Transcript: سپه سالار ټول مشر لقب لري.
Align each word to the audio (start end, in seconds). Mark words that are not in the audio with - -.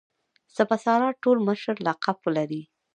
سپه 0.55 0.75
سالار 0.85 1.13
ټول 1.23 1.37
مشر 1.49 1.75
لقب 1.87 2.17
لري. 2.35 2.61